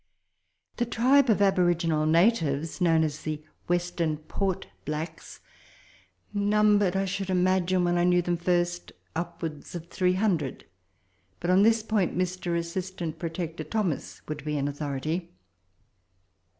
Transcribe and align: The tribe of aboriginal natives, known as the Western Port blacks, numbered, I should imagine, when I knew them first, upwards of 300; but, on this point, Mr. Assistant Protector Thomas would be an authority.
The 0.77 0.87
tribe 0.87 1.29
of 1.29 1.43
aboriginal 1.43 2.07
natives, 2.07 2.81
known 2.81 3.03
as 3.03 3.21
the 3.21 3.43
Western 3.67 4.17
Port 4.17 4.65
blacks, 4.83 5.41
numbered, 6.33 6.95
I 6.95 7.05
should 7.05 7.29
imagine, 7.29 7.83
when 7.83 7.99
I 7.99 8.03
knew 8.03 8.23
them 8.23 8.35
first, 8.35 8.93
upwards 9.15 9.75
of 9.75 9.89
300; 9.89 10.65
but, 11.39 11.51
on 11.51 11.61
this 11.61 11.83
point, 11.83 12.17
Mr. 12.17 12.57
Assistant 12.57 13.19
Protector 13.19 13.63
Thomas 13.63 14.23
would 14.27 14.43
be 14.43 14.57
an 14.57 14.67
authority. 14.67 15.29